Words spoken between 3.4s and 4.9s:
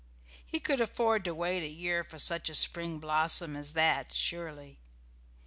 as that, surely.